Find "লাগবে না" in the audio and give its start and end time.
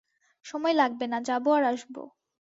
0.75-1.17